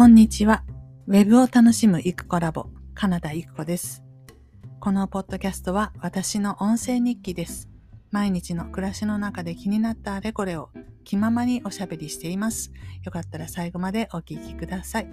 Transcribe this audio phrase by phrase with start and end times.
[0.00, 0.64] こんにちは。
[1.08, 4.02] ウェブを楽しむイクコラボ、カナダイクコです。
[4.80, 7.68] このポッドキャストは私の音声日記です。
[8.10, 10.70] 毎日の暮らしの中で気になったあれこれを
[11.04, 12.72] 気ままにおしゃべりしています。
[13.04, 15.10] よかったら最後までお聞きください。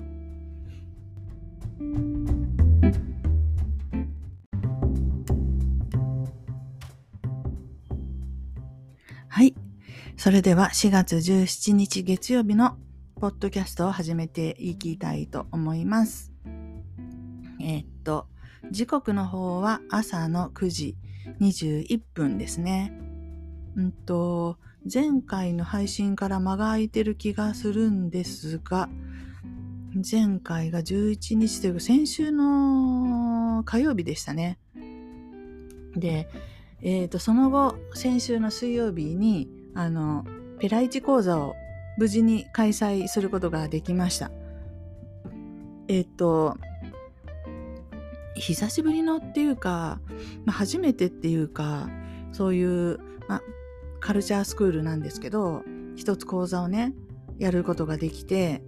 [9.27, 9.54] はい。
[10.15, 12.77] それでは4月17日月曜日の
[13.20, 16.32] ポッドキャストを始めていきたいと思います。
[17.59, 18.28] えー、っと、
[18.69, 20.96] 時刻の方は朝の9時
[21.42, 22.93] 21分ですね。
[23.75, 28.87] うんと、前回の配信から間が空いてる気がするんですが、
[30.09, 34.59] 前回が11日というか先週の火曜日でしたね。
[35.95, 36.30] で、
[36.84, 40.23] えっ、と、その後、先週の水曜日に、あの、
[40.59, 41.56] ペライチ講座を
[41.97, 44.31] 無事に開催することができました。
[45.88, 46.58] えっ、と、
[48.36, 50.00] 久しぶりのっていうか、
[50.45, 51.90] まあ、初めてっていうか、
[52.31, 53.42] そういう、まあ、
[54.00, 55.64] カルチャースクールなんですけど、
[55.95, 56.94] 一つ講座をね、
[57.40, 58.62] やることができて、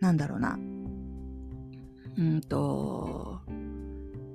[0.00, 0.58] なんだろうな。
[2.18, 3.40] うんと、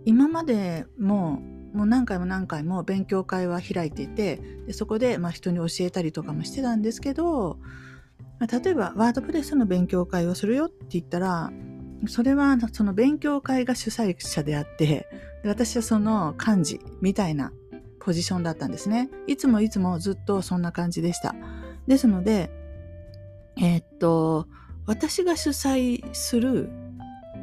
[0.06, 1.42] 今までも
[1.74, 7.60] もう何回も何回も勉強会は開いていてでそこでまあ人に教えたりとかもしてたんですけど
[8.42, 11.52] ま例えばワードプレスの勉強会をするよって言ったら
[12.08, 15.08] それはその勉強会が主催者であって
[15.46, 17.54] 私はその幹事みたいな
[18.00, 19.12] ポジションだったんですね。
[19.28, 21.36] いつもいつもずっとそんな感じでした。
[21.86, 22.50] ですので
[23.58, 24.48] えー、っと
[24.88, 26.70] 私が主催する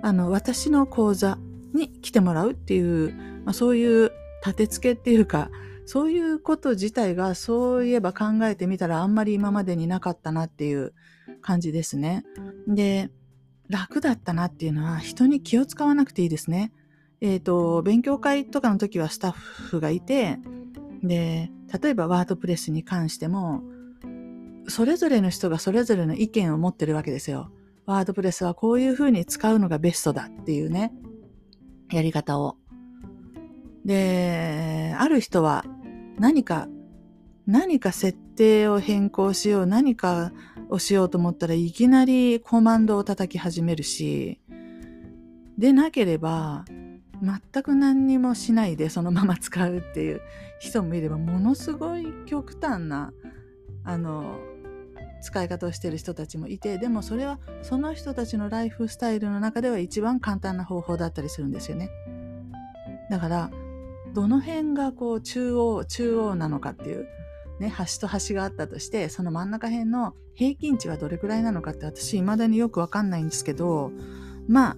[0.03, 1.39] あの私の講座
[1.75, 4.11] に来てもらうっていう、まあ、そういう
[4.45, 5.49] 立て付けっていうか
[5.91, 10.93] そういうこと自体がそういえば考えてみたらあんまり今までになかったなっていう
[11.41, 12.25] 感じですね。
[12.67, 13.11] で、
[13.71, 16.75] 楽だったなっていうのは人に気を使わなくていいですね。
[17.23, 20.39] えっ、ー、と、勉強会とかの時はスタッフがいて、
[21.03, 23.63] で、例えばワードプレスに関しても、
[24.69, 27.51] それぞれの人がそれぞれの意見を持ってるわけですよ。
[27.87, 30.93] ワードプレスはこういうふうに使うのがベストだっていうね、
[31.91, 32.57] やり方を。
[33.87, 35.65] で、ある人は
[36.19, 36.69] 何か、
[37.47, 40.33] 何か設定を変更しよう、何か
[40.69, 44.41] をしようと思ったらいきなりコマンドを叩き始めるし、
[45.57, 46.65] でなければ、
[47.21, 50.21] 全く何にもしないでそのまま使うっていう
[50.61, 53.13] 人もいれば、ものすごい極端な、
[53.85, 54.39] あの、
[55.21, 61.91] 使い方をしてる人たちもいて、でもそれはその人たちのライフスタイルの中では一番簡単な方法だったりするんですよね。
[63.11, 63.51] だから、
[64.15, 67.07] どの辺がこう中央、中央なのかっていう、
[67.61, 73.91] ね、端と端があったとして、その真ん中辺の平均値はどれくらいなのかって私未だによくわかんないんですけど、
[74.47, 74.77] まあ、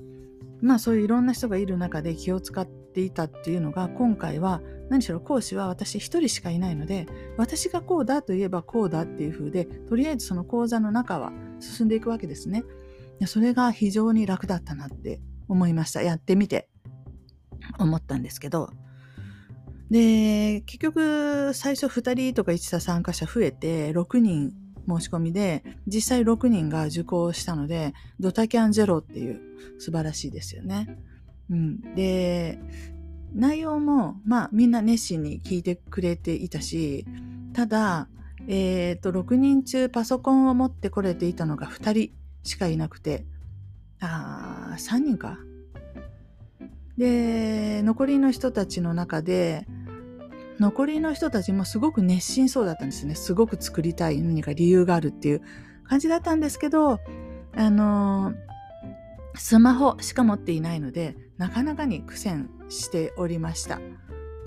[0.63, 12.65] まあそういういろんな人がいる中で気を使っていたっていうのが今回は何しろ講師は私一人しかいないので私がこうだといえばこうだっていう風でとりあえずその講座の中は進んでいくわけですね。
[13.27, 16.03] それが非常に楽だったなって思いました。
[16.03, 16.69] やってみて
[17.79, 18.71] 思ったんですけど。
[19.91, 24.53] で、結局、最初2人とか1た参加者増えて、6人
[24.89, 29.41] 申し込みで、実際6人が受講したので、ドタキャンゼロっていう
[29.79, 30.97] 素晴らしいですよね。
[31.51, 31.95] うん。
[31.95, 32.61] で、
[33.35, 37.05] 内容も、まあ、みんな熱心に聞いてくれていたし、
[37.53, 38.09] ただ、
[38.47, 42.13] え、ー、と、6人中パソコンを持ってこれていたのが2人
[42.43, 43.27] しかいなくて、
[44.01, 45.39] あ3人か。
[46.97, 49.67] で、残りの人たちの中で、
[50.61, 53.15] 残りの人たちもすごく熱心そうだったんですね。
[53.15, 55.43] すごく作りたい何か理由があるっていう
[55.85, 57.01] 感じだったんですけど、
[57.57, 58.35] あの
[59.35, 63.81] スマホしか持っていないので、なかなかに苦戦しておりました。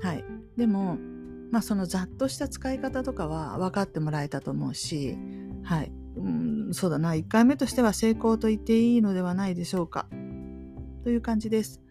[0.04, 0.24] はい。
[0.56, 0.98] でも、
[1.52, 5.18] まあそのざっとした使い方とかは分かってもらえたと思うし、
[5.64, 5.92] はい。
[6.16, 6.30] う
[6.70, 7.14] ん、そうだな。
[7.14, 10.08] 1回目としては成功と言っていいのではないでしょうか。
[11.04, 11.83] という感じです。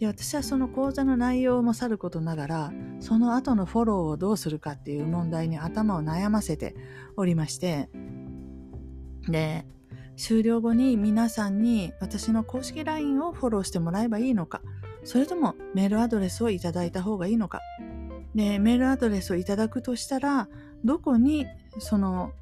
[0.00, 6.74] で私はその講座の内容もさることながらその後のフォローをどうするかっていう問題に頭を悩ませて
[7.16, 7.90] おりまして
[9.28, 9.66] で
[10.16, 14.62] 終了後に皆さんに私の公式 LINE をフォローしてもらえばいいのか
[15.04, 17.60] それともメールアドレスをいただいた方がいいのか。
[18.34, 20.48] でメールアドレスをいただくとしたら
[20.84, 21.46] どこに
[21.78, 22.32] その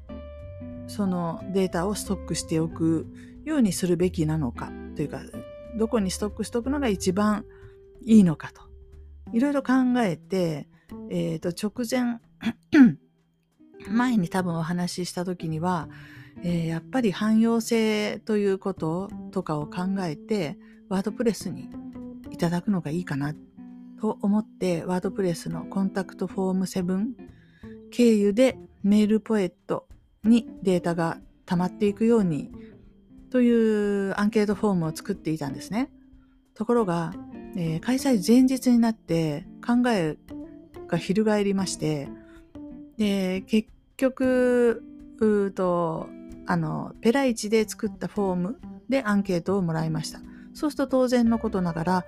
[0.87, 3.07] そのデータをストックしておく
[3.43, 5.21] ようにするべきなのかというか
[5.75, 7.45] どこにストックしとくのが一番
[8.05, 8.61] いいのかと。
[9.33, 10.67] いろいろ考えて、
[11.09, 12.19] え、ー、と、直前、
[13.89, 15.87] 前に多分お話しした時には、
[16.43, 20.57] えー、やっぱり汎用性ということとかを考えて、
[20.89, 21.69] ワードプレスに
[22.31, 23.33] いただくのがいいかな
[24.01, 27.05] と思って、ワードプレスのコンタクトフォーム7
[27.91, 29.87] 経由でメールポエット
[30.23, 32.51] にデータが溜まっていくように
[33.29, 35.91] というアンケートフォームを作っていたんですね。
[36.55, 37.13] ところが、
[37.55, 40.17] えー、開催前日になって考え
[40.87, 42.09] が翻りまして、
[42.97, 44.83] で、結局、
[45.19, 46.09] うと、
[46.45, 48.59] あの、ペライチで作ったフォーム
[48.89, 50.19] でアンケートをもらいました。
[50.53, 52.05] そうすると当然のことながら、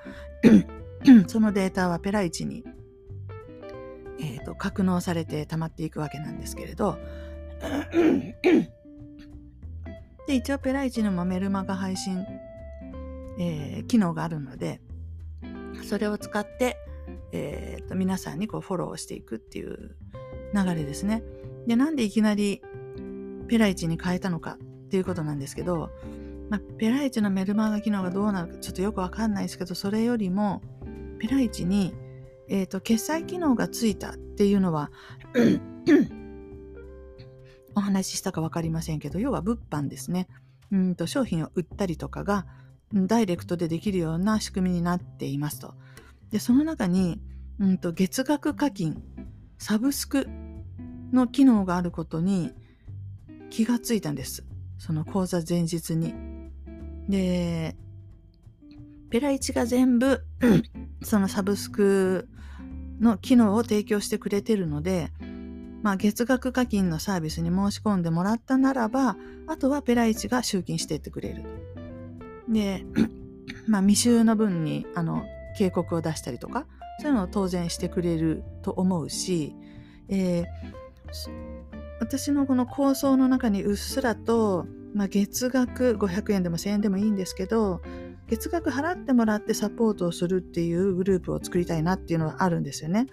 [1.27, 2.63] そのデータはペライチに、
[4.19, 6.97] えーと、格納されて溜まっていくわけなんですけれど、
[10.27, 12.25] で、一応ペライチのもメルマガ配信、
[13.39, 14.81] えー、機能があるので、
[15.83, 16.77] それを使って、
[17.31, 19.95] えーと、皆さんにこうフォローしていくっていう
[20.53, 21.23] 流れですね。
[21.67, 22.61] で、なんでいきなり
[23.47, 25.89] ペライチに変えたのかっていうことなんですけど、
[26.49, 30.61] まあ、ペライチのメルマガ機能がどうなるかちょっとよくわかんないですけど、それよりも、
[31.19, 31.93] ペライチに、
[32.49, 34.91] え、ー、と、決済機能がついたっていうのは
[37.75, 40.27] お話ししたかわかりませんけど、要は物販ですね。
[40.71, 42.45] うんと商品を売ったりとかが
[42.93, 45.75] ダイレクトでできるような仕組みになっていますと。
[46.29, 47.21] で、その中に、
[47.59, 49.01] うんと月額課金、
[49.57, 50.27] サブスク
[51.11, 52.51] の機能があることに
[53.49, 54.45] 気がついたんです。
[54.77, 56.13] その講座前日に。
[57.07, 57.75] で、
[59.09, 60.23] ペライチが全部
[61.03, 62.29] そのサブスク
[62.99, 65.11] の機能を提供してくれてるので、
[65.81, 69.15] まあ、月額課金のサービスに申し込んでもらったならば、
[69.47, 71.43] あとはペライチが集金していってくれる。
[72.47, 72.85] で、
[73.67, 75.23] まあ、未収の分に、あの、
[75.57, 76.67] 警告を出したりとか、
[76.99, 79.55] そういうのを当然してくれると思うし、
[80.07, 80.45] えー、
[81.99, 87.81] 私のこの構想の中にうっすらと、まあ、月額500円でも1000円でもいいんですけど、
[88.27, 93.07] 月額払ってもらってサポートをするっていうグループを作りたいなっていうのはあるんですよね。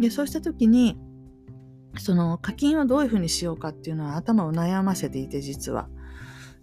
[0.00, 0.98] で、そうした時に、
[1.98, 5.88] その課金をどういうふうにしようかっていうのは頭を悩ませていて実は。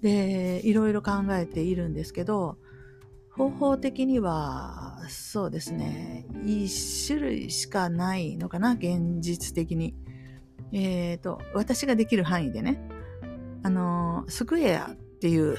[0.01, 2.57] で、いろいろ考えているんですけど、
[3.31, 9.95] 方法的には、そうですね、一種類しかないのかな、現実的に。
[10.71, 12.81] えっ、ー、と、私ができる範囲でね、
[13.63, 15.57] あの、スクエアっていう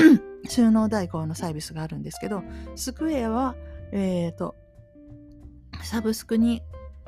[0.48, 2.42] 収納代行のサービスがあるんですけど、
[2.76, 3.56] スクエアは、
[3.92, 4.54] えっ、ー、と、
[5.82, 6.62] サブスクに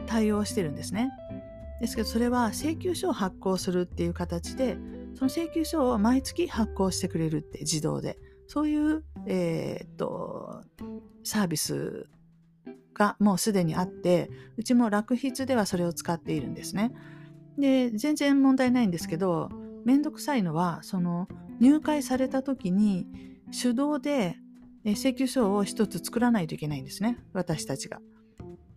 [0.06, 1.10] 対応してるんですね。
[1.80, 4.76] ですけどそれは請求書を発行するっていう形で
[5.14, 10.62] その請求書を毎月発行してくれるって自動でそういう、えー、っと
[11.24, 12.08] サービス
[12.94, 16.92] がもうすでにあってうちも楽筆ではそれを使っているんですね。
[17.58, 19.50] で全然問題ないんですけど
[19.84, 21.28] めんどくさいのはその
[21.60, 23.06] 入会された時に
[23.58, 24.36] 手動で
[24.84, 28.00] 請求書を一つ作らないといけないんですね私たちが。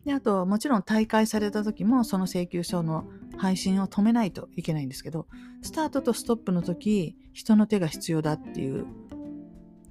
[0.06, 3.06] で、あと、もちろん大会された時も、その請求書の
[3.38, 5.28] 配信を止めないといけないんですけど、
[5.62, 8.86] スタートとストップの時、人の手が必要だっていう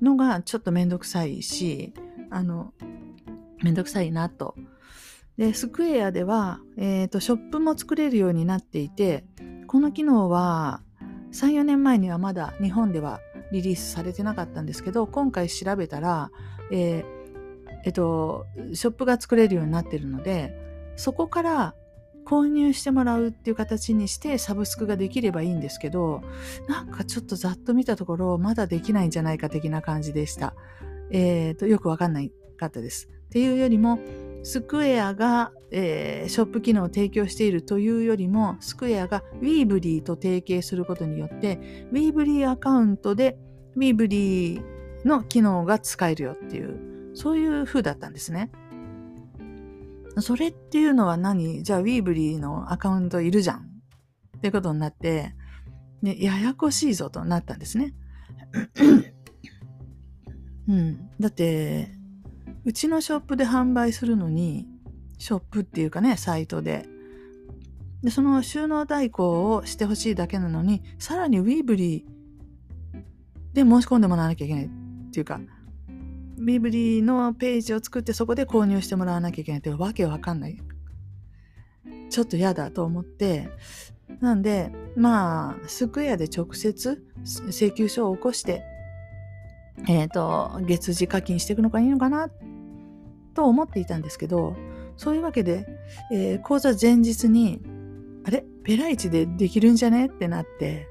[0.02, 1.94] のがちょっとめんどくさいし、
[2.30, 2.74] あの、
[3.62, 4.54] めんどくさいなと。
[5.38, 9.24] で、スクエアでは、え、ー、と、ショップも作れるようになっていて、
[9.66, 10.82] この機能は、
[11.32, 13.20] 3、4年前にはまだ日本では
[13.50, 16.30] リリースされてなかったんですけど、今回調べたら、
[16.70, 17.21] えー
[17.84, 20.54] えっと、ショップが作れるようになってるので、
[20.96, 21.74] そこから
[22.24, 26.22] 購入してもらうっていう形にしてサブスクができればいいんですけど、
[26.68, 30.54] なんかちょっとざっと見たところ、まだできないんじゃないか的な感じでした。
[31.10, 33.08] えっ、ー、と、よくわかんないかったです。
[33.26, 33.98] っていうよりも、
[34.44, 43.38] スクエアが、えー、ショップ機能を提供しているというよりも、スクエアが Weebly と提携することによって、Weebly アカウントで
[43.76, 44.62] Weebly
[45.04, 48.50] の機能が使えるよっていうそういう風だったんですね。
[50.18, 51.62] それっていうのは何？
[51.62, 53.68] じゃあ、ウィーブリーのアカウントいるじゃん。
[54.38, 55.34] ってことになって、
[56.02, 57.94] ね、ややこしいぞとなったんですね。
[60.68, 61.10] うん。
[61.18, 61.92] だって、
[62.64, 64.66] うちのショップで販売するのに、
[65.18, 66.86] ショップっていうかね、サイトで。
[68.02, 74.70] で、その収納代行をしてほしいだけなのに、さらにウィーブリーで申し込んでもらわなきゃいけないっ
[75.12, 75.40] ていうか、
[76.44, 80.58] ビブリーのページを作ってそこで購入してもらわなきゃいけないってわけわかんない。
[82.10, 83.48] ちょっと嫌だと思って、
[84.20, 88.62] なんで、まあ、スクエアで直接請求書を起こして、
[89.88, 92.28] えっ、ー、と、月次課金していくのがいいのかな
[93.34, 94.54] と思っていたんですけど、
[94.96, 95.66] そういうわけで、
[96.12, 97.62] えー、講座前日に、
[98.24, 98.44] あれ？
[98.64, 100.06] ペライチでできるんじゃね？
[100.06, 100.86] ってなって、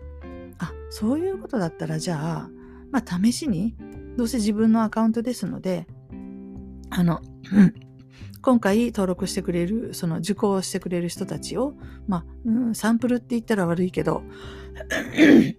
[0.58, 2.50] あ、そういうことだったらじゃあ、
[2.92, 3.76] まあ試しに、
[4.22, 5.88] どうせ自分のアカウントですので、
[6.92, 7.22] あの、
[8.44, 11.74] 今回登録してくれる、その受講してくれる人たちを、
[12.08, 14.22] まあ、うん、サンプルって言ったら悪いけど、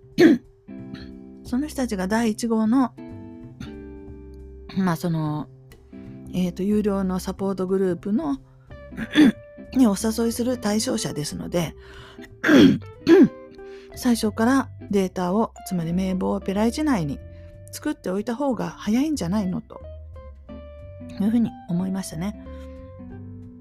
[1.42, 2.94] その人たちが第1号の、
[4.78, 5.48] まあその、
[6.32, 8.38] えっ、ー、と、有料のサポートグループの
[9.74, 11.74] にお誘いする対象者ですので、
[13.96, 17.18] 最初からデータを、つまり名簿をペライチ内に
[17.72, 19.80] 作っておいた方が早いんじゃないのと
[21.20, 22.46] いうふうに思いましたね。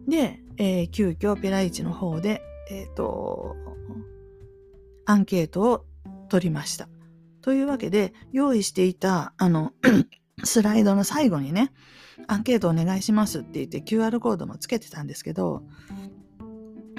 [0.08, 3.56] で、えー、急遽ペライチの方で、えっ、ー、と、
[5.06, 5.86] アンケートを
[6.30, 6.88] 取りました。
[7.42, 9.74] というわけで、用意していた、あの、
[10.44, 11.72] スライドの最後にね、
[12.28, 15.64] アンケートお願いしますって言って QR コードもつけてたんですけど、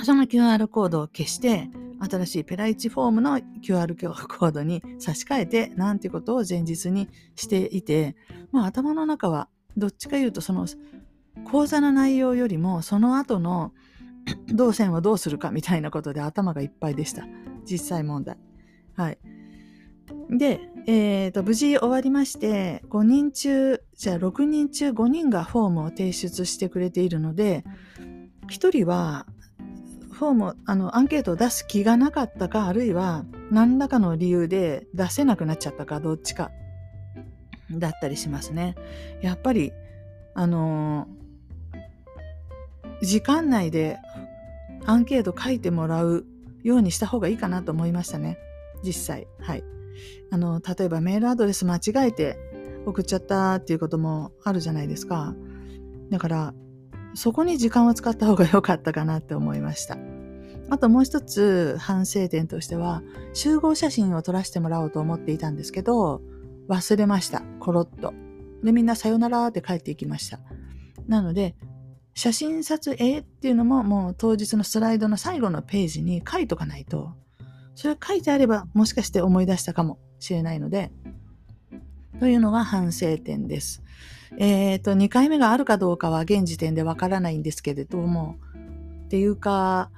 [0.02, 1.70] その QR コードを消して、
[2.08, 3.94] 新しいペライチフォームの QR
[4.26, 8.16] コードに差し替えて、なんてことを前日にしていて、
[8.50, 10.66] まあ頭の中はどっちか言うとその
[11.44, 13.72] 講座の内容よりもその後の
[14.54, 17.26] 動線をどうするかみたいなことで頭がいっぱいでした。
[17.64, 18.36] 実際問題。
[18.94, 19.18] はい。
[20.30, 27.64] で、えーと、無事終わりまして、5人中、じゃあ6人中5人がフォームを提出してくれているので、
[28.48, 29.26] 1人は
[30.22, 36.52] フォーム、あの、アンケートを出す気がなかったか、あるいは何らかの理由で出せなくなっちゃったか、どっちか
[37.72, 38.76] だったりしますね。
[39.20, 39.72] やっぱり、
[40.34, 41.08] あの、
[43.02, 43.98] 時間内で
[44.86, 46.24] アンケート書いてもらう
[46.62, 48.38] ようにした方がいいかなと思いましたね。
[48.84, 49.26] 実際。
[49.40, 49.64] はい。
[50.30, 52.38] あの、例えばメールアドレス間違えて
[52.86, 55.34] 送っちゃったっていうこともあるじゃないですか。
[56.10, 56.54] だから、
[57.14, 60.11] そこに時間を使った方が良かったかなって思いました。
[60.72, 63.02] あともう一つ反省点としては、
[63.34, 66.22] 集合写真を撮らせてもらおうと思っていたんですけど、
[66.66, 67.42] 忘れました。
[67.60, 68.14] コロッと。
[68.64, 70.40] で、みんなさよならって帰っていきました。
[71.06, 71.56] なので、
[72.14, 77.12] 写真撮影っていうのももう当日のスライドの最後のページに書いとかないと、
[77.74, 80.90] それ書いてあればもしかして思い出したかもしれないので、
[82.18, 83.82] というのが反省点です。
[84.38, 88.36] えっ、ー、と、2回目があるかどうかは現時点でわからないんですけれども、
[89.04, 89.90] っていうか、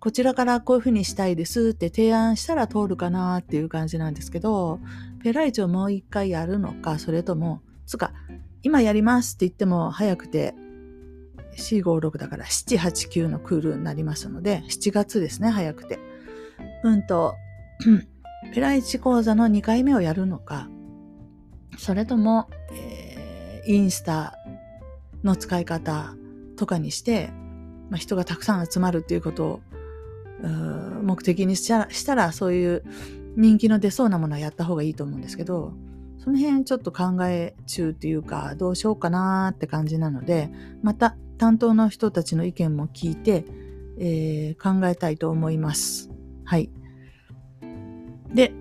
[0.00, 4.80] こちらからこういうふうにしたいですって提案したら通るかなっていう感じなんですけど、
[5.22, 8.12] ペライチをもう一回やるのか、それとも、つか、
[8.62, 10.54] 今やりますって言っても早くて、
[11.56, 15.98] 456だから7、8、9のクールになりますので、7月ですね、早くて。
[16.84, 17.34] うんと、
[18.54, 20.68] ペライチ講座の2回目をやるのか、
[21.76, 24.34] それとも、えー、インスタ
[25.24, 26.14] の使い方
[26.56, 27.30] とかにして、
[27.90, 29.60] まあ、人がたくさん集まるっていうことを
[31.02, 32.84] 目的にしたらそういう
[33.36, 35.72] 人気の出そうなものはやった方がいいと思うんですけど
[36.18, 40.50] その辺ちょっと考え中っていうかどうしようかなーって感じなので
[40.82, 43.44] また担当の人たちの意見も聞いて、
[43.98, 46.10] えー、考えたいと思います。
[46.44, 46.70] はい。
[48.34, 48.52] で、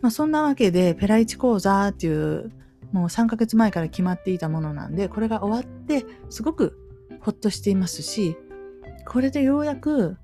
[0.00, 2.52] まあ、そんなわけで、ペライチ講座っていう、
[2.92, 6.78] もう3ヶ月前から決まっていたものなんで、これが終わって、すごく
[7.20, 8.36] ほっとしていますし、
[9.06, 10.16] これでようやく、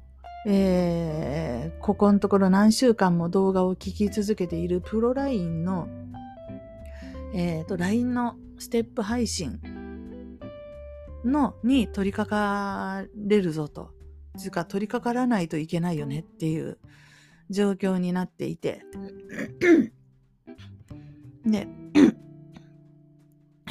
[0.46, 5.88] えー、ここのところ何週間も動画を聞き続けているプロラインの、
[7.32, 9.60] えっ、ー、と、LINE のステップ配信
[11.24, 13.90] の、に取り掛かれるぞと。
[14.38, 16.78] つうか取り掛からないといけないよねっていう
[17.50, 18.82] 状況になっていて
[21.44, 21.68] で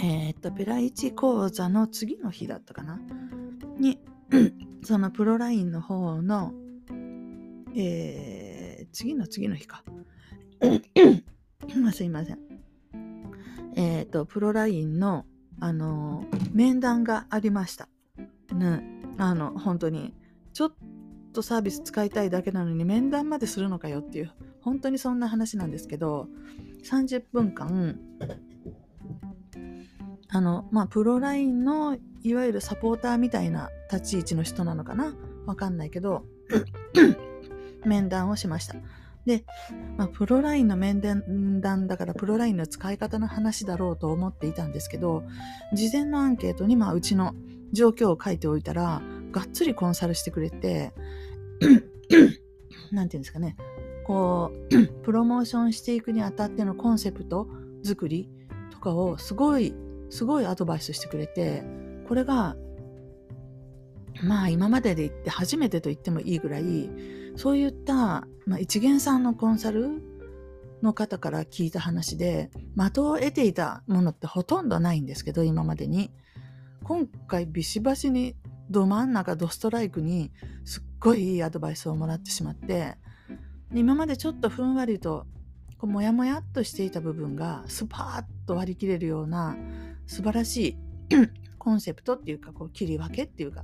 [0.02, 3.00] えっとペライチ講座の次の日だったかな？
[3.80, 4.00] に
[4.84, 6.54] そのプロラインの方の
[7.76, 9.84] えー、次の次の日か。
[11.94, 12.40] すいません。
[13.76, 15.26] えっ、ー、とプロラインの
[15.60, 17.88] あの面談がありました。
[18.54, 18.84] ね。
[19.18, 20.14] あの本当に
[20.54, 20.74] ちょっ
[21.34, 26.28] とサービス使いたいだけなのに面談までするのかよっていう、本当にそんな話なんですけど、
[26.84, 28.00] 30分間、
[30.30, 35.16] あの、まあ、プロラインのいわゆるサポーターみたいな立ち位置の人なのかな？
[35.46, 36.24] わかんないけど、
[37.86, 38.76] 面談をしました。
[39.26, 39.46] で、
[39.98, 41.00] まあ、プロラインの面
[41.62, 45.24] 談だからプロラインの使い方の話だろうと思っていたんですけど、
[45.74, 47.36] 事前のアンケートにまあうちの
[47.72, 50.94] 状況を書いておいたら、がっつりコンサルしてくれて、
[52.92, 53.56] なんていうんですかね、
[54.06, 57.48] こう、プロモーションしていくにあたってのコンセプト
[57.84, 58.30] 作り
[58.72, 59.74] とかをすごい、
[60.10, 61.64] すごいアドバイスしてくれて、
[62.08, 62.56] これが、
[64.24, 66.90] まあ今までで言って初めてと言ってもいいぐらい、
[67.36, 69.90] そういった、まあ、一元さんのコンサル
[70.82, 76.12] の方から聞いた話で的を得ていたものってほとんどないんですけど今までに。
[76.84, 78.36] 今回ビシバシに
[78.70, 80.32] ど真ん中ドストライクに
[80.66, 82.98] すっごいいいアドバイスをもらってしまって
[83.74, 85.26] 今までちょっとふんわりと
[85.78, 89.56] こうモヤモヤっとしていた部分がスパーッと割り切れるような
[90.08, 90.78] 素晴らしい
[91.58, 93.64] コンセプトっていうかこう切り分けっていうか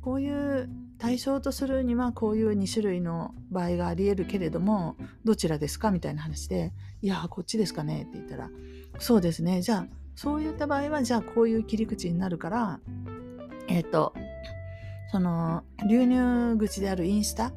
[0.00, 0.68] こういう
[0.98, 8.50] 対象とするにはこういう2種類の場合がありえるけれどもどちらですかみたいな話で「いやこっちですかね」って言ったら
[8.98, 12.80] 「そうですねじゃあそういった場合はじゃあこういう切り口になるから
[13.68, 14.14] えっ、ー、と
[15.12, 17.52] その流入口であるインスタ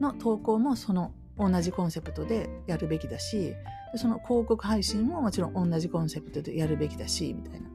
[0.00, 3.54] の投稿もその同じコンセプトでやるべきだし
[3.96, 7.68] その広告配信ももちろん同じコンセプトでやるべきだしみたいな。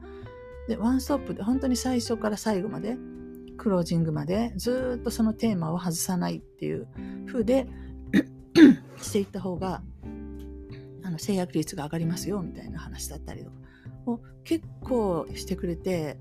[0.68, 2.96] でワンストップで本当に最初から最後まで
[3.60, 6.88] クロージングまでずっとそのテーマを外さないっていう
[7.26, 7.66] 風で
[9.02, 9.82] していった方が
[11.02, 13.56] あの制約率が上がりますよみたいな話だったりとか
[14.06, 16.18] を結構してくれて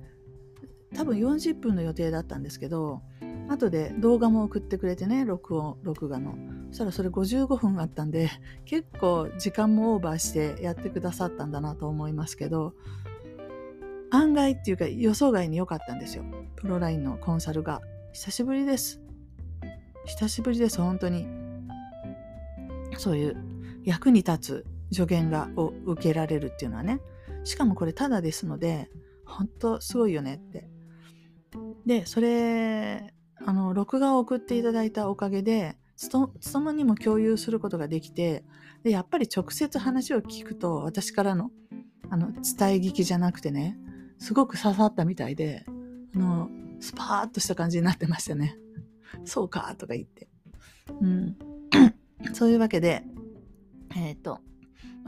[0.93, 3.01] 多分40分の予定だったんですけど
[3.47, 6.35] 後で動画も送ってくれてね録音録画の。
[6.71, 8.29] そしたらそれ55分あったんで
[8.65, 12.73] 結構時間もオーバーしてやってくださったんだなと思いますけど
[14.11, 16.23] 案外っていうか予想外に良かったんですよ。
[16.55, 17.81] プロラインのコンサルが。
[18.11, 18.99] 久しぶりです。
[20.05, 21.27] 久しぶりです、本当に。
[22.97, 23.37] そういう
[23.83, 27.01] 役に立つ助言がを受けられるっていうのはね。
[27.43, 28.89] しかもこれただですので、
[29.25, 30.67] 本当すごいよねって。
[31.85, 33.13] で、それ、
[33.45, 38.43] あの、録画を送っていただいたおかげで、つともにも共有することができて、
[38.83, 41.51] で、やっぱり直接話を聞くと、私からの、
[42.09, 42.41] あの、伝え
[42.77, 43.77] 聞きじゃなくてね、
[44.19, 45.65] すごく刺さったみたいで、
[46.15, 46.49] あの、
[46.79, 48.57] スパーッとした感じになってましたね。
[49.25, 50.27] そうか、とか言って。
[51.01, 51.37] うん。
[52.33, 53.03] そういうわけで、
[53.95, 54.39] えっ、ー、と、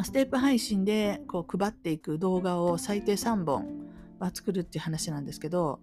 [0.04, 3.68] ステップ配信でこう配っていく動画を最低3本
[4.20, 5.80] は作るっていう話なんですけど、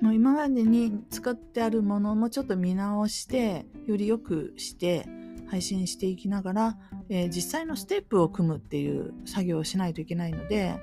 [0.00, 5.06] もう今までに使ってあるものもちょっと見直して、より良くして
[5.48, 10.76] 配信していきながら、えー、実際のステップを組むっていう作業をしないといけないので、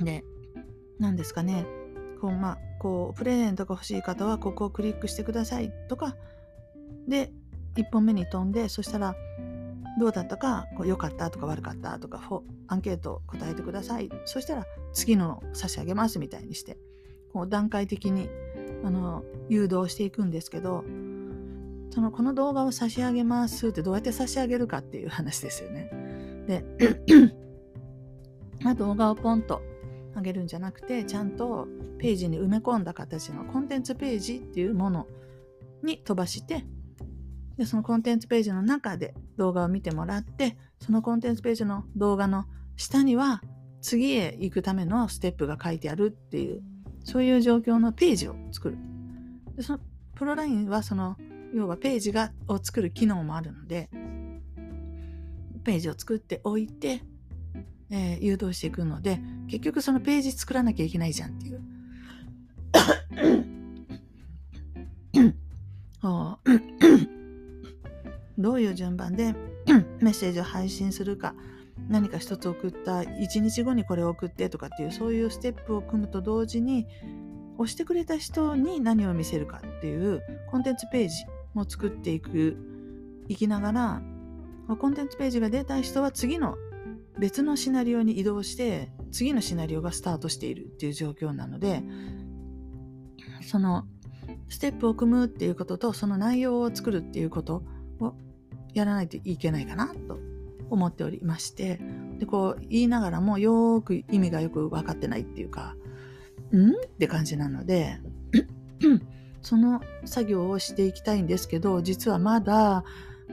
[0.00, 0.24] で、
[0.98, 1.66] 何ですかね、
[2.20, 6.16] こう、まあ、こう、プレゼントが欲しい方はここをクリックしてくださいとか、
[7.06, 7.32] で、
[7.76, 9.14] 1本目に飛んで、そしたら、
[9.98, 12.22] どうだったか、こう良かったとか悪かったとか、
[12.68, 14.08] アンケート答えてください。
[14.24, 16.78] そしたら、次の差し上げますみたいにして、
[17.32, 18.28] こう段階的に
[18.84, 20.84] あの誘導していくんですけど、
[21.90, 25.90] そのこの動画を差し上げますってどうやって差し上げるかっていう話ですよね。
[26.46, 26.64] で、
[28.76, 29.62] 動画をポンと
[30.18, 31.66] あげるんじゃなくてちゃんと
[31.98, 35.06] ページに埋め込んだ形のコンテンツページっていうもの
[35.82, 36.64] に飛ばして
[37.56, 42.44] でそのコンテンツページの中で動画を見てもらってそのコンテンツページの動画の
[42.76, 43.42] 下には
[43.80, 46.62] 次へ行くためのステップが書いてあるっていう
[47.04, 48.78] そういう状況のページを作る。
[49.56, 49.80] でその
[50.14, 51.16] プロラインはその
[51.54, 53.88] 要はページがを作る機能もあるので
[55.64, 57.02] ページを作っておいて
[57.90, 61.60] えー、誘導していくので結局そのページ作らなきゃいけないじゃんっていう。
[68.38, 69.34] どういう順番で
[70.00, 71.34] メッセージを配信するか
[71.88, 76.86] 何か一つ送った1日後にこれを送ってとかっていうそういうステップを組むと同時に
[77.56, 81.24] 押してくれた人に何を見せるかっていうコンテンツページ
[81.54, 82.56] も作っていく
[83.28, 84.02] いきながら
[84.76, 86.56] コンテンツページが出た人は次の
[87.18, 91.82] 別のシナリオに移動して次のシナリオがスタートしているっていう状況なので
[93.42, 93.86] その
[94.48, 97.62] ステップを組むっていうこととその内容を作るっていうこと
[98.00, 98.14] を
[98.74, 100.18] やらないといけないかなと
[100.70, 101.80] 思っておりまして
[102.18, 105.74] でこう言いながらもよーく意味がよく分かってないっていうか
[106.54, 106.70] ん？
[106.70, 107.98] って感じなので
[109.42, 112.84] その作業をしていきたいんですけど実はまだ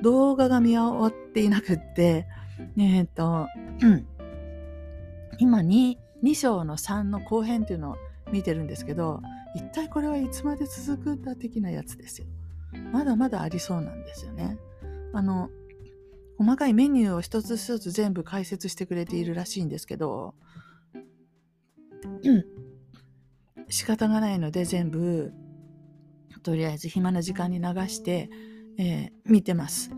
[0.01, 2.27] 動画が見終わっていなくって
[2.77, 3.47] えっ、と、
[3.81, 4.07] うん、
[5.39, 7.95] 今 2, 2章の3の後編っていうのを
[8.31, 9.21] 見てるんですけど
[9.55, 12.27] 一体これはいつまで続くんだ的なやつですよ。
[12.91, 14.57] まだまだありそうなんですよね。
[15.13, 15.49] あの
[16.37, 20.35] 細かいメニューを一つ一つ全部解説してくれているらしいんですけど、
[22.23, 22.45] うん、
[23.69, 25.31] 仕方がないので全部
[26.43, 28.29] とりあえず暇な時間に流して、
[28.77, 29.91] えー、見てます。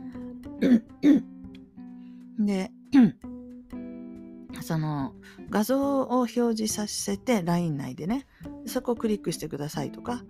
[2.39, 2.71] で、
[4.61, 5.13] その
[5.49, 8.25] 画像を表示させて LINE 内でね
[8.65, 10.23] そこをクリックしてくださいとか、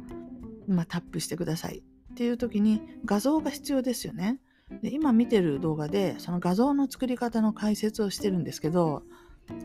[0.68, 4.40] まあ、タップしてくださいっていう時に画像が必要ですよね。
[4.82, 9.04] で今見てる動画でその画像の作り方の解説をしてるんですけど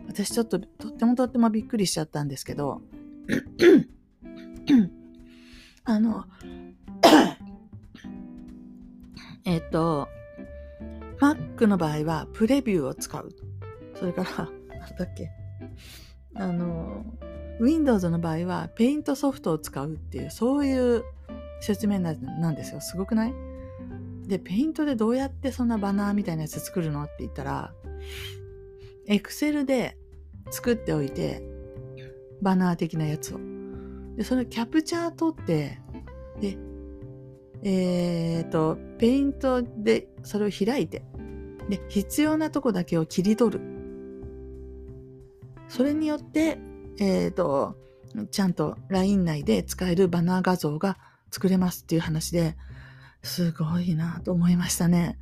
[0.07, 2.83] 私ちょっととってもとってもびっくりしちゃったんですけど
[5.85, 6.24] あの
[9.44, 10.09] えっと
[11.23, 13.29] Mac の場合はプレビューを使う。
[13.95, 15.31] それから なんだっけ。
[16.35, 17.05] あの
[17.61, 21.05] Windows の場合は Paint ソフトを使うっていうそういう
[21.61, 22.81] 説明なんですよ。
[22.81, 23.35] すごくない？
[24.27, 27.73] で、ペイントでどうやってそんなバナーみたいなやつ作るのって言ったら、
[29.07, 29.97] Excel で
[30.51, 31.43] 作っておいて、
[32.41, 33.39] バナー的なやつを。
[34.17, 35.79] で、そのキャプチャー取って、
[36.41, 36.57] で、
[37.63, 41.05] えっ、ー、と、ペイントでそれを開いて、
[41.73, 43.65] で、必要なとこだけを切り取る。
[45.69, 46.59] それによって、
[46.99, 47.79] えっ、ー、と、
[48.31, 50.99] ちゃんと LINE 内で使えるバナー画像が
[51.31, 52.59] 作れますっていう話で、
[53.23, 55.19] すごいなと思いましたね。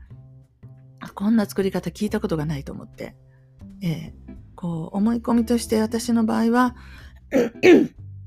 [1.15, 3.15] こんな作り方聞いたことがないと思って。
[3.81, 4.13] えー、
[4.57, 6.75] こう、思い込みとして私の場合は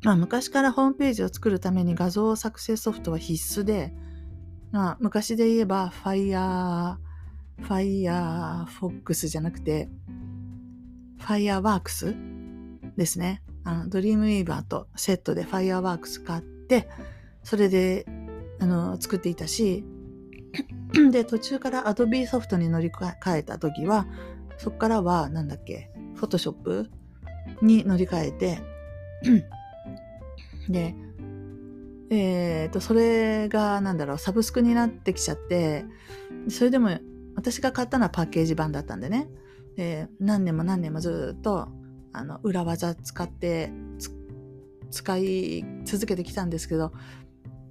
[0.04, 3.94] まあ、昔からホームページを作るために画像作成ソフトは必須で、
[4.72, 6.96] まあ、昔で言えば Fire、
[7.62, 9.90] Firefox じゃなくて
[11.20, 12.16] Fireworks
[12.98, 13.42] ですね。
[13.64, 16.90] あの、ドリームウィーバーとセットで Fireworks 買って、
[17.44, 18.06] それで
[18.60, 19.84] あの作っていたし
[21.12, 24.08] で途中から Adobe ソフトに乗り換えた時は
[24.58, 26.88] そこからはなんだっけ Photoshop
[27.62, 28.60] に乗り換えて
[30.70, 30.96] で
[32.10, 35.86] えっ、ー、とそれがなんだろうサブスクになってきちゃって
[36.50, 36.98] それでも
[37.36, 39.28] 私が買ったのはパッケージ版だったんでね。
[39.76, 41.68] で何年も何年もずっと
[42.12, 43.72] あの裏技使って
[44.92, 46.94] 使い続けてきたんですけど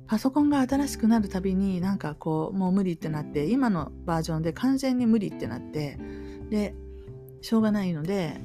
[0.09, 5.97] パソコンが新しくなるたびになんかこうもう無理ってなって今のバージョンで完全に無理ってなって
[6.51, 6.75] で
[7.41, 8.41] しょうがないので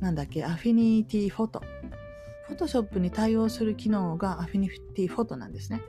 [0.00, 1.62] なんだっけアフィニティフォト。
[2.46, 5.82] フォトショップに対応する機能がアフィニティフォトなんですね。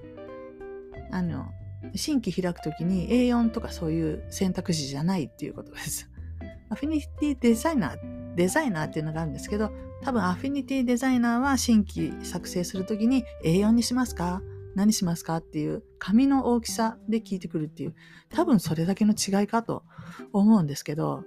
[1.11, 1.49] あの
[1.95, 6.09] 新規開くときに A4 とかそういう選択肢じゃないっていうことです。
[6.69, 9.71] アフィニティデザイナーデザイナーっていうのがあるんですけど
[10.03, 14.41] 多分アフィニティデザイナーは新規作成するときに A4 にしますか？
[14.75, 17.95] 何しますかっていう紙の大きさで聞いてくるっていう
[18.29, 19.83] 多分それだけの違いかと
[20.31, 21.23] 思うんですけど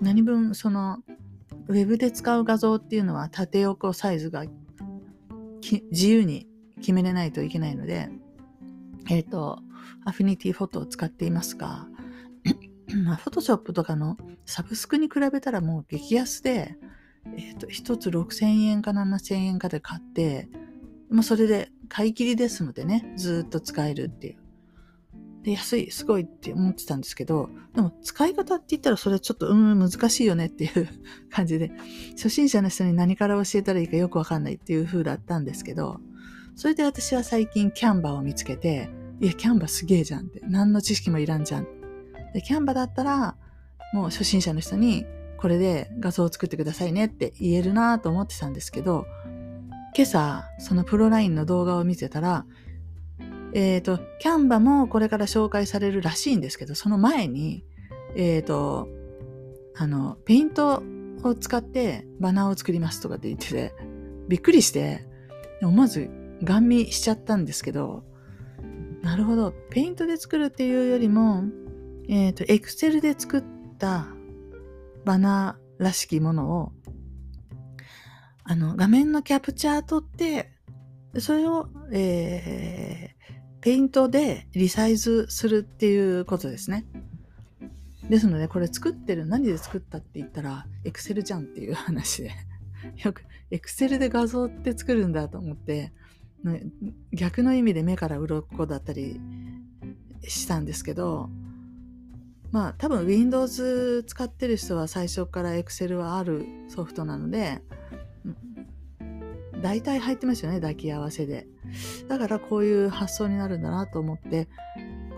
[0.00, 0.98] 何分その
[1.68, 4.44] ウェブで使う画像っていうのは縦横サイズが
[5.90, 6.46] 自由に
[6.80, 8.08] 決めれないといけないので
[9.08, 9.60] えっ、ー、と
[10.04, 11.86] アフィニティフォトを使っていますが
[13.04, 16.76] まあ、フォトショップとかのサブスクに比べたらもう激安で、
[17.36, 20.48] え、ー、と、一つ6000円か7000円かで買って、
[21.10, 24.36] まあ、それで買い切りですのでね、ずっと使えるっていう。
[25.42, 30.88] で、安い、すごいって思ってたんですけど、でも使い方って言ったらそれちょっと、うん、難しいよねっていう
[31.30, 31.70] 感じで、
[32.16, 36.00] 初心者の人に何から教えたらいいかよくわかんないっていう風だったんですけど、
[36.56, 40.40] それで私は最近キャンバーを見つけて、いや、キャンバーすげえじゃんって。
[40.44, 41.66] 何の知識もいらんじゃん。
[42.32, 43.36] で、キャンバだったら、
[43.92, 45.06] もう初心者の人に、
[45.38, 49.06] これで画像を作ってくださいねって言えるなと思ってたんですけど、
[49.96, 52.44] 今朝、そのプロラインの動画を見てたら、
[53.54, 57.64] えっ、ー、と、キャンバもこれから紹介されるらしいんですけど、その前に、
[58.14, 58.88] えっ、ー、と、
[59.76, 60.82] あの、ペイント
[61.22, 63.74] を使ってバナーを作りますとかって言ってて、
[64.28, 65.06] びっくりして、
[65.62, 66.10] 思わず
[66.44, 68.04] ガン見しちゃったんですけど、
[69.02, 69.52] なるほど。
[69.70, 71.44] ペイントで作るっていうよりも、
[72.08, 73.44] えっ、ー、と、エクセルで作っ
[73.78, 74.06] た
[75.04, 76.72] バナーらしきものを
[78.50, 80.50] あの、画面のキャプチャー撮って、
[81.18, 86.86] それを、えー、ペイントでリサイズするっていうことですね。
[88.08, 92.30] ですので、これ作ってる、何で作ったって言ったら、エクセルじゃんっていう話で。
[93.04, 95.92] よく、エクセルで画像って作るんだと思って、
[97.12, 99.20] 逆の意味で目から鱗だったり
[100.22, 101.28] したんですけど、
[102.50, 107.62] まあ多分 Windows 使ってる人は最初から Excel はあるソフトなので、
[109.60, 111.46] 大体入ってますよね、抱き合わせで。
[112.08, 114.48] だからこういう発想になるんだなと思って、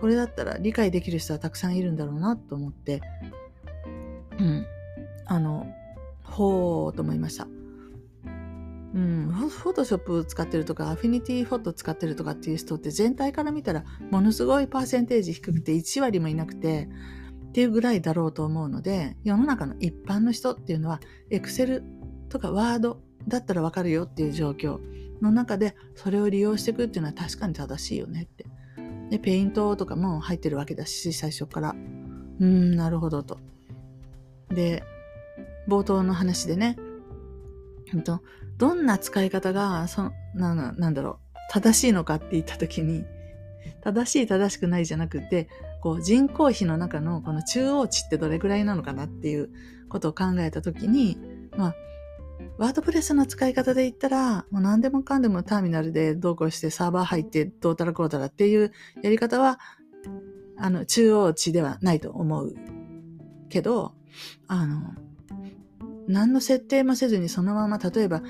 [0.00, 3.02] これだったら理解できる人はたくさんいるんだろうなと思って、
[4.38, 4.66] うん。
[5.26, 5.66] あの、
[6.24, 7.46] ほーと思いました。
[8.94, 16.88] うん、フォトショップ使ってるとか、アフィニティフォト使ってるとかっていう人って全体から見たらものすごいパーセンテージ低くて1割もいなくて
[17.48, 21.00] っていうぐらいだろうと思うので、世の中の一般の人っていうのは、
[21.30, 21.84] エクセル
[22.28, 24.78] とかワードだったらわかるよっていう状況
[25.20, 28.46] の中でそれを利用していくっていうのは確かに正しいよねって
[29.10, 31.74] で、ペイントとかも入ってるわけだし、最初から。
[32.40, 33.38] うん、なるほどと。
[34.48, 34.84] で、
[35.68, 36.76] 冒頭の話でね、
[38.04, 38.22] と
[38.60, 41.36] どんな使い方がそななんだろう。
[41.52, 43.04] 正しいのかって言った時に
[43.82, 45.48] 正しい正しくないじゃなくて
[45.82, 49.50] こう人口比の中のこの中央値ってどれぐらいなのかなっていう
[49.88, 51.18] ことを考えた時に
[51.56, 51.74] まあ
[52.58, 59.58] ワードプレスの使い方で言ったら、もう何でもかんでもターミナルでどうこうしてサーバー入ってどうたらこうたらっていうやり方は、
[60.58, 62.54] あの、中央値ではないと思う
[63.48, 63.94] けど、
[64.46, 64.94] あの、
[66.06, 68.22] 何の設定もせずにそのまま、例えば、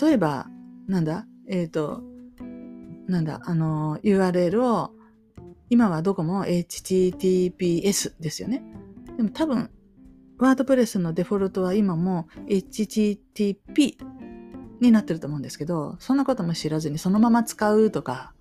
[0.00, 0.48] 例えば、
[0.86, 1.26] なんだ？
[1.48, 2.02] えっ、ー、と、
[3.06, 3.40] なんだ？
[3.44, 4.92] あの、URL を、
[5.70, 8.62] 今はどこも HTTPS ですよね。
[9.16, 9.70] でも多分、
[10.38, 13.96] ワードプレスのデフォルトは今も HTTP
[14.80, 18.32] になってると思うんですけど、そんなことも知らずにそのまま使うとか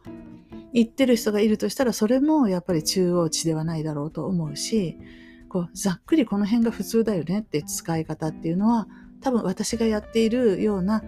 [0.73, 4.97] 言ってる人がいるとしたら、それもやっぱり中央値ではないだろうと思うし、
[5.49, 8.87] こうざっくりこの辺が普通だよねって使い方っていうのは
[9.21, 11.03] 多分私がやっているような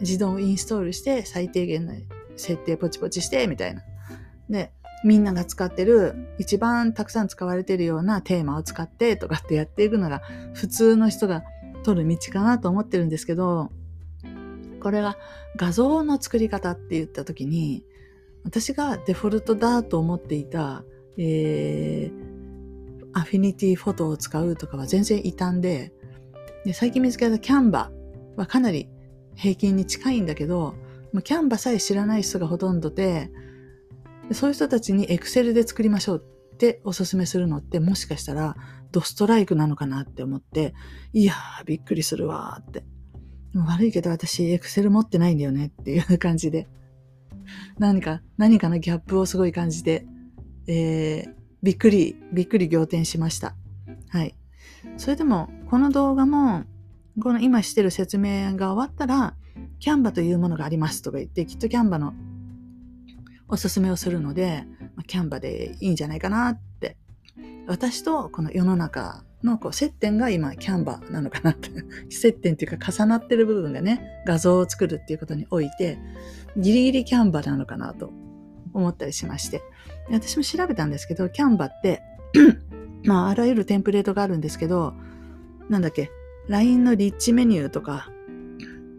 [0.00, 1.94] 自動インストールして最低限の
[2.36, 3.82] 設定ポチポチしてみたいな。
[4.48, 4.72] で、
[5.04, 10.22] みんなが使ってる一番たくさん使われてるようなテーマを使ってとかってやっていくのが
[10.54, 11.44] 普通の人が
[11.82, 13.70] 取る道かなと思ってるんですけど、
[14.80, 15.16] これが
[15.56, 17.84] 画像の作り方って言った時に
[18.44, 20.84] 私がデフォルトだと思っていた、
[21.16, 25.92] えー、アフィニティフォトを使うとかは全然異端で、
[26.64, 27.90] で最近見つけたキャンバ
[28.36, 28.88] はかなり
[29.34, 30.74] 平均に近いんだけど、
[31.22, 33.30] キャンバさえ知らない人がほとんどで、
[34.32, 36.24] そういう人たちにエクセルで作りましょう
[36.54, 38.56] っておすすめするのってもしかしたら
[38.90, 40.74] ドストライクなのかなって思って、
[41.12, 42.84] いやーびっくりするわーって。
[43.54, 46.68] 悪いけど私エクセル持ってないんだよねっていう感じで。
[47.78, 50.06] 何か、何かのギャップをすごい感じて、
[50.66, 53.54] えー、びっくり、びっくり仰天しました。
[54.08, 54.34] はい。
[54.96, 56.64] それでも、この動画も、
[57.20, 59.34] この今してる説明が終わったら、
[59.78, 62.14] キャンバというものがありますとか言って、きっとキャンバの
[63.48, 64.64] おすすめをするので、
[65.06, 66.96] キャンバでいいんじゃないかなって。
[67.66, 71.70] 私とこの世の中のこう接点が今キャンバなのかなって。
[72.10, 75.98] 接点っていうか重なってる部分がね、画像を作るっていうことにおいて、
[76.56, 78.12] ギリギリキャンバなのかなと
[78.72, 79.62] 思ったりしまして。
[80.10, 82.02] 私も調べたんですけど、キャンバって
[83.04, 84.94] まあ、あらゆるテンプレートがあるんですけど、
[85.68, 86.10] なんだっけ、
[86.48, 88.10] LINE のリッチメニューとか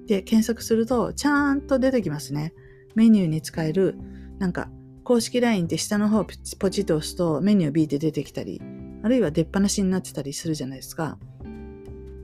[0.08, 2.54] で検索すると、ちゃんと出てきますね。
[2.96, 3.96] メニューに使える、
[4.40, 4.70] なんか、
[5.04, 8.62] 公式 LINE って下の方ポチッと押すとメニュー B って出てきたり、
[9.04, 11.20] あるいは出っ放しになってたりするじゃないですか。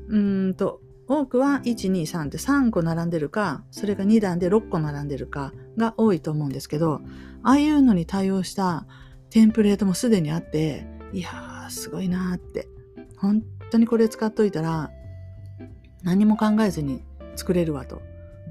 [0.08, 7.02] うーんと、多くは1、2、3って3個並んでるか、それが2段で6個並んでるかが多いと思うんですけど、
[7.44, 8.88] ああいうのに対応した
[9.30, 12.68] テンプレートもすでにあって、いやー、すごいなーって。
[13.18, 14.92] 本当にこれ使っといたら、
[16.04, 17.04] 何も考えずに
[17.36, 18.02] 作れるわと。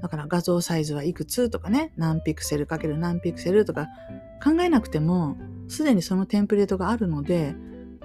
[0.01, 3.87] だから画像サイズはいくつとかね、何ピクセルかける何ピクセルとか
[4.43, 7.55] 考えなくても、すでにそのテンプレートがあるので、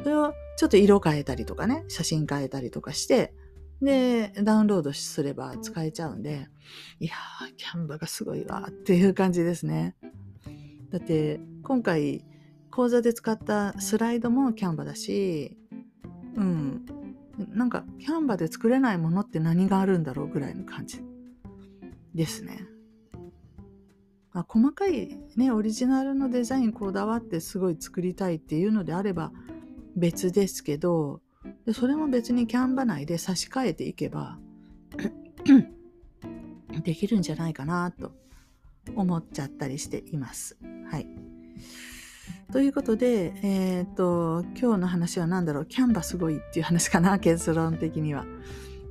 [0.02, 3.32] それをちょっと色変えたりとかね、写真変えたりとかして、
[3.80, 6.48] で、ダウンロードすれば使えちゃうんで、
[7.00, 9.96] いやー、キャンバがすごいわっていう感じですね。
[10.90, 12.24] だって、今回、
[12.76, 15.56] 講座で使ったスライドもキャンバだし、
[16.34, 16.84] うん。
[17.54, 21.00] なんか、キャンバで作れないものって何があるんだろうぐらいの感じ
[22.14, 22.66] ですね。
[24.34, 29.32] あ細かいね、オリジナルのデザインこだわってすごい作りたいっていうのであれば
[29.96, 31.22] 別ですけど、
[31.64, 34.38] でそれも別にキャンバ内で差し替えていけば
[36.84, 38.12] できるんじゃないかなと
[38.94, 40.58] 思っちゃったりしています。
[40.90, 41.08] はい。
[42.52, 48.24] ということで、えっ、と、今日の話は何だろう、キャンバすごいっていう話かな、結論的には。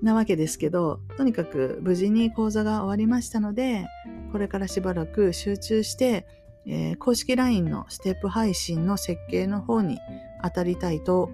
[0.02, 3.86] なわけですけど、とにかく無事に講座が終わりましたので、
[4.32, 6.28] これからしばらく集中して、
[6.68, 10.00] えー、公式 LINE のステップ配信の設計の方に
[10.44, 11.32] 当たりたいと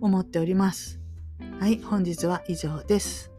[0.00, 1.00] 思っております。
[1.58, 3.31] はい、本日は以上です。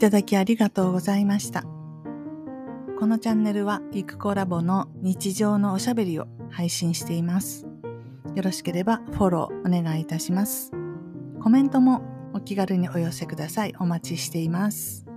[0.00, 1.62] ただきありがとうございました。
[2.98, 7.66] このチャンネルはゆくコラボの日常のおしゃべりを配信しています。
[8.34, 10.72] よろしければフォローお願いいたします。
[11.42, 13.74] コメントもお気軽にお寄せください。
[13.78, 15.09] お待ちしています。